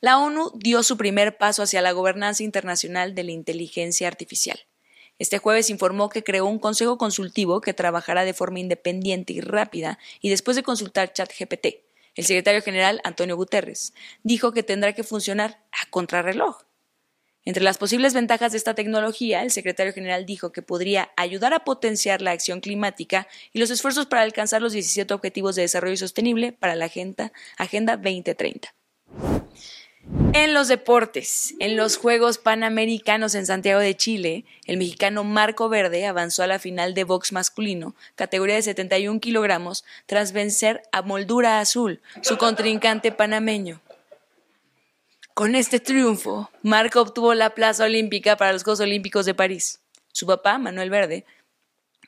La 0.00 0.18
ONU 0.18 0.52
dio 0.54 0.82
su 0.82 0.96
primer 0.96 1.36
paso 1.36 1.62
hacia 1.62 1.82
la 1.82 1.92
gobernanza 1.92 2.44
internacional 2.44 3.14
de 3.14 3.24
la 3.24 3.32
inteligencia 3.32 4.08
artificial. 4.08 4.58
Este 5.18 5.38
jueves 5.38 5.68
informó 5.68 6.08
que 6.08 6.22
creó 6.22 6.46
un 6.46 6.60
consejo 6.60 6.96
consultivo 6.96 7.60
que 7.60 7.74
trabajará 7.74 8.24
de 8.24 8.34
forma 8.34 8.60
independiente 8.60 9.32
y 9.32 9.40
rápida 9.40 9.98
y 10.20 10.30
después 10.30 10.56
de 10.56 10.62
consultar 10.62 11.12
ChatGPT. 11.12 11.66
El 12.14 12.24
secretario 12.24 12.62
general, 12.62 13.00
Antonio 13.04 13.36
Guterres, 13.36 13.92
dijo 14.22 14.52
que 14.52 14.62
tendrá 14.62 14.92
que 14.92 15.02
funcionar 15.02 15.60
a 15.72 15.90
contrarreloj 15.90 16.67
entre 17.48 17.64
las 17.64 17.78
posibles 17.78 18.12
ventajas 18.12 18.52
de 18.52 18.58
esta 18.58 18.74
tecnología, 18.74 19.42
el 19.42 19.50
secretario 19.50 19.94
general 19.94 20.26
dijo 20.26 20.52
que 20.52 20.60
podría 20.60 21.12
ayudar 21.16 21.54
a 21.54 21.64
potenciar 21.64 22.20
la 22.20 22.32
acción 22.32 22.60
climática 22.60 23.26
y 23.54 23.58
los 23.58 23.70
esfuerzos 23.70 24.04
para 24.04 24.20
alcanzar 24.20 24.60
los 24.60 24.74
17 24.74 25.14
Objetivos 25.14 25.56
de 25.56 25.62
Desarrollo 25.62 25.96
Sostenible 25.96 26.52
para 26.52 26.74
la 26.74 26.84
Agenda, 26.84 27.32
agenda 27.56 27.96
2030. 27.96 28.74
En 30.34 30.52
los 30.52 30.68
deportes, 30.68 31.54
en 31.58 31.78
los 31.78 31.96
Juegos 31.96 32.36
Panamericanos 32.36 33.34
en 33.34 33.46
Santiago 33.46 33.80
de 33.80 33.96
Chile, 33.96 34.44
el 34.66 34.76
mexicano 34.76 35.24
Marco 35.24 35.70
Verde 35.70 36.04
avanzó 36.04 36.42
a 36.42 36.46
la 36.48 36.58
final 36.58 36.92
de 36.92 37.04
box 37.04 37.32
masculino, 37.32 37.94
categoría 38.14 38.56
de 38.56 38.62
71 38.62 39.20
kilogramos, 39.20 39.86
tras 40.04 40.32
vencer 40.32 40.82
a 40.92 41.00
Moldura 41.00 41.60
Azul, 41.60 42.02
su 42.20 42.36
contrincante 42.36 43.10
panameño. 43.10 43.80
Con 45.38 45.54
este 45.54 45.78
triunfo, 45.78 46.50
Marco 46.64 47.00
obtuvo 47.00 47.32
la 47.32 47.50
plaza 47.50 47.84
olímpica 47.84 48.36
para 48.36 48.52
los 48.52 48.64
Juegos 48.64 48.80
Olímpicos 48.80 49.24
de 49.24 49.34
París. 49.34 49.80
Su 50.12 50.26
papá, 50.26 50.58
Manuel 50.58 50.90
Verde, 50.90 51.24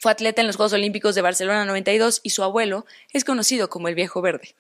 fue 0.00 0.10
atleta 0.10 0.40
en 0.40 0.48
los 0.48 0.56
Juegos 0.56 0.72
Olímpicos 0.72 1.14
de 1.14 1.22
Barcelona 1.22 1.64
92 1.64 2.22
y 2.24 2.30
su 2.30 2.42
abuelo 2.42 2.86
es 3.12 3.22
conocido 3.22 3.70
como 3.70 3.86
el 3.86 3.94
Viejo 3.94 4.20
Verde. 4.20 4.56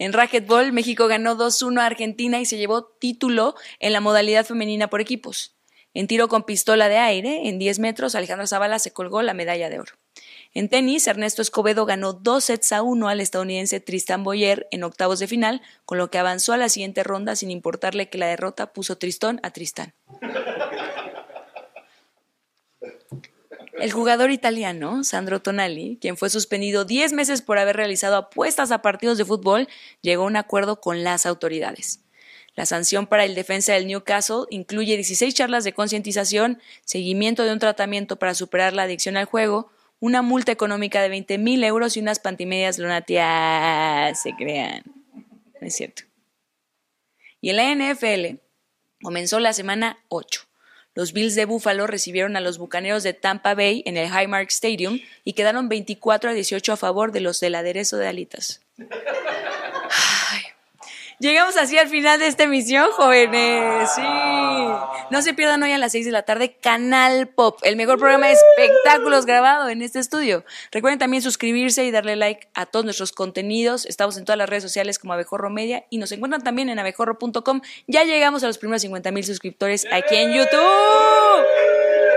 En 0.00 0.12
racquetball, 0.12 0.72
México 0.72 1.06
ganó 1.06 1.36
2-1 1.36 1.80
a 1.80 1.86
Argentina 1.86 2.40
y 2.40 2.44
se 2.44 2.58
llevó 2.58 2.86
título 2.86 3.54
en 3.78 3.92
la 3.92 4.00
modalidad 4.00 4.44
femenina 4.44 4.90
por 4.90 5.00
equipos. 5.00 5.54
En 5.94 6.08
tiro 6.08 6.26
con 6.26 6.42
pistola 6.42 6.88
de 6.88 6.98
aire, 6.98 7.48
en 7.48 7.60
10 7.60 7.78
metros, 7.78 8.16
Alejandra 8.16 8.48
Zavala 8.48 8.80
se 8.80 8.92
colgó 8.92 9.22
la 9.22 9.32
medalla 9.32 9.70
de 9.70 9.78
oro. 9.78 9.92
En 10.56 10.70
tenis, 10.70 11.06
Ernesto 11.06 11.42
Escobedo 11.42 11.84
ganó 11.84 12.14
dos 12.14 12.44
sets 12.44 12.72
a 12.72 12.80
uno 12.80 13.10
al 13.10 13.20
estadounidense 13.20 13.78
Tristan 13.78 14.24
Boyer 14.24 14.66
en 14.70 14.84
octavos 14.84 15.18
de 15.18 15.26
final, 15.26 15.60
con 15.84 15.98
lo 15.98 16.10
que 16.10 16.16
avanzó 16.16 16.54
a 16.54 16.56
la 16.56 16.70
siguiente 16.70 17.04
ronda 17.04 17.36
sin 17.36 17.50
importarle 17.50 18.08
que 18.08 18.16
la 18.16 18.28
derrota 18.28 18.72
puso 18.72 18.96
tristón 18.96 19.38
a 19.42 19.50
Tristán. 19.50 19.92
El 23.78 23.92
jugador 23.92 24.30
italiano, 24.30 25.04
Sandro 25.04 25.42
Tonali, 25.42 25.98
quien 26.00 26.16
fue 26.16 26.30
suspendido 26.30 26.86
10 26.86 27.12
meses 27.12 27.42
por 27.42 27.58
haber 27.58 27.76
realizado 27.76 28.16
apuestas 28.16 28.70
a 28.70 28.80
partidos 28.80 29.18
de 29.18 29.26
fútbol, 29.26 29.68
llegó 30.00 30.22
a 30.22 30.28
un 30.28 30.36
acuerdo 30.36 30.80
con 30.80 31.04
las 31.04 31.26
autoridades. 31.26 32.00
La 32.54 32.64
sanción 32.64 33.06
para 33.06 33.26
el 33.26 33.34
defensa 33.34 33.74
del 33.74 33.86
Newcastle 33.86 34.46
incluye 34.48 34.94
16 34.94 35.34
charlas 35.34 35.64
de 35.64 35.74
concientización, 35.74 36.62
seguimiento 36.86 37.44
de 37.44 37.52
un 37.52 37.58
tratamiento 37.58 38.18
para 38.18 38.32
superar 38.32 38.72
la 38.72 38.84
adicción 38.84 39.18
al 39.18 39.26
juego, 39.26 39.70
una 40.00 40.22
multa 40.22 40.52
económica 40.52 41.02
de 41.02 41.08
20 41.08 41.38
mil 41.38 41.64
euros 41.64 41.96
y 41.96 42.00
unas 42.00 42.18
pantimedias 42.18 42.78
lunáticas. 42.78 44.22
Se 44.22 44.34
crean. 44.34 44.82
No 45.60 45.66
es 45.66 45.74
cierto. 45.74 46.02
Y 47.40 47.50
en 47.50 47.56
la 47.56 47.94
NFL 47.94 48.38
comenzó 49.02 49.40
la 49.40 49.52
semana 49.52 49.98
8. 50.08 50.42
Los 50.94 51.12
Bills 51.12 51.34
de 51.34 51.44
Buffalo 51.44 51.86
recibieron 51.86 52.36
a 52.36 52.40
los 52.40 52.56
Bucaneros 52.56 53.02
de 53.02 53.12
Tampa 53.12 53.54
Bay 53.54 53.82
en 53.84 53.98
el 53.98 54.08
Highmark 54.08 54.48
Stadium 54.48 54.98
y 55.24 55.34
quedaron 55.34 55.68
24 55.68 56.30
a 56.30 56.32
18 56.32 56.72
a 56.72 56.76
favor 56.76 57.12
de 57.12 57.20
los 57.20 57.38
del 57.38 57.54
aderezo 57.54 57.98
de 57.98 58.08
alitas. 58.08 58.62
Llegamos 61.18 61.56
así 61.56 61.78
al 61.78 61.88
final 61.88 62.18
de 62.18 62.26
esta 62.26 62.42
emisión, 62.42 62.90
jóvenes. 62.92 63.90
Sí. 63.94 64.02
No 65.10 65.22
se 65.22 65.32
pierdan 65.32 65.62
hoy 65.62 65.72
a 65.72 65.78
las 65.78 65.92
6 65.92 66.04
de 66.04 66.12
la 66.12 66.24
tarde 66.24 66.56
Canal 66.60 67.28
Pop, 67.28 67.58
el 67.62 67.76
mejor 67.76 67.98
programa 67.98 68.26
de 68.26 68.34
espectáculos 68.34 69.24
grabado 69.24 69.70
en 69.70 69.80
este 69.80 69.98
estudio. 69.98 70.44
Recuerden 70.72 70.98
también 70.98 71.22
suscribirse 71.22 71.84
y 71.84 71.90
darle 71.90 72.16
like 72.16 72.48
a 72.52 72.66
todos 72.66 72.84
nuestros 72.84 73.12
contenidos. 73.12 73.86
Estamos 73.86 74.18
en 74.18 74.26
todas 74.26 74.36
las 74.36 74.48
redes 74.48 74.64
sociales 74.64 74.98
como 74.98 75.14
Abejorro 75.14 75.48
Media 75.48 75.86
y 75.88 75.96
nos 75.96 76.12
encuentran 76.12 76.42
también 76.42 76.68
en 76.68 76.78
abejorro.com. 76.78 77.62
Ya 77.86 78.04
llegamos 78.04 78.44
a 78.44 78.48
los 78.48 78.58
primeros 78.58 78.82
50 78.82 79.10
mil 79.10 79.24
suscriptores 79.24 79.86
aquí 79.90 80.16
en 80.16 80.34
YouTube. 80.34 81.46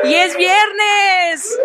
Y 0.03 0.13
es 0.13 0.35
viernes. 0.35 1.57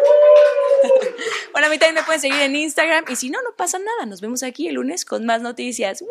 bueno, 1.52 1.66
a 1.66 1.70
mí 1.70 1.78
también 1.78 1.94
me 1.94 2.02
pueden 2.02 2.20
seguir 2.20 2.40
en 2.42 2.54
Instagram 2.54 3.04
y 3.08 3.16
si 3.16 3.30
no, 3.30 3.40
no 3.42 3.56
pasa 3.56 3.78
nada. 3.78 4.06
Nos 4.06 4.20
vemos 4.20 4.42
aquí 4.42 4.68
el 4.68 4.74
lunes 4.74 5.04
con 5.04 5.24
más 5.24 5.40
noticias. 5.40 6.04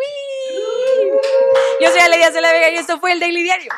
Yo 1.80 1.90
soy 1.90 2.00
Ale 2.00 2.18
de 2.18 2.42
la 2.42 2.52
Vega 2.52 2.70
y 2.70 2.76
esto 2.76 3.00
fue 3.00 3.12
el 3.12 3.20
Daily 3.20 3.44
Diario. 3.44 3.72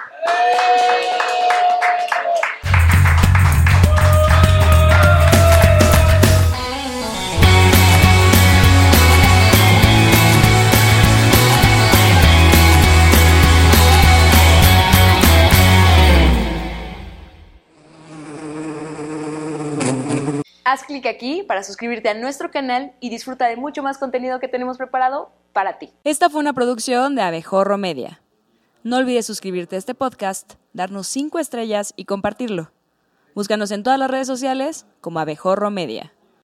Haz 20.68 20.82
clic 20.82 21.06
aquí 21.06 21.44
para 21.44 21.62
suscribirte 21.62 22.10
a 22.10 22.16
nuestro 22.16 22.50
canal 22.50 22.94
y 23.00 23.12
disfruta 23.12 23.46
de 23.46 23.56
mucho 23.56 23.84
más 23.84 24.00
contenido 24.00 24.40
que 24.40 24.48
tenemos 24.48 24.78
preparado 24.78 25.30
para 25.54 25.78
ti. 25.78 25.94
Esta 26.04 26.28
fue 26.28 26.40
una 26.40 26.54
producción 26.54 27.14
de 27.14 27.22
Abejorro 27.22 27.78
Media. 27.78 28.20
No 28.82 28.98
olvides 28.98 29.28
suscribirte 29.28 29.76
a 29.76 29.78
este 29.78 29.94
podcast, 29.94 30.54
darnos 30.74 31.06
5 31.06 31.38
estrellas 31.38 31.94
y 31.96 32.06
compartirlo. 32.06 32.72
Búscanos 33.36 33.70
en 33.70 33.84
todas 33.84 34.00
las 34.00 34.10
redes 34.10 34.26
sociales 34.26 34.88
como 35.02 35.20
Abejorro 35.20 35.70
Media. 35.70 36.15